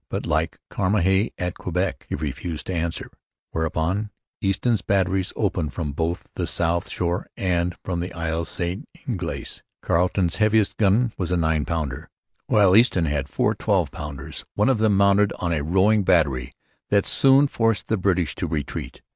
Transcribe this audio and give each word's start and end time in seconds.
But, 0.09 0.25
like 0.25 0.57
Cramahe 0.71 1.31
at 1.37 1.59
Quebec, 1.59 2.07
he 2.09 2.15
refused 2.15 2.65
to 2.65 2.73
answer; 2.73 3.11
whereupon 3.51 4.09
Easton's 4.41 4.81
batteries 4.81 5.31
opened 5.35 5.75
both 5.75 6.21
from 6.23 6.29
the 6.33 6.47
south 6.47 6.89
shore 6.89 7.27
and 7.37 7.75
from 7.85 8.03
Isle 8.15 8.45
St 8.45 8.89
Ignace. 8.95 9.61
Carleton's 9.83 10.37
heaviest 10.37 10.77
gun 10.77 11.13
was 11.19 11.31
a 11.31 11.37
9 11.37 11.65
pounder; 11.65 12.09
while 12.47 12.75
Easton 12.75 13.05
had 13.05 13.29
four 13.29 13.53
12 13.53 13.91
pounders, 13.91 14.43
one 14.55 14.69
of 14.69 14.79
them 14.79 14.97
mounted 14.97 15.33
on 15.37 15.53
a 15.53 15.61
rowing 15.61 16.01
battery 16.01 16.55
that 16.89 17.05
soon 17.05 17.45
forced 17.47 17.87
the 17.87 17.95
British 17.95 18.33
to 18.37 18.47
retreat. 18.47 19.03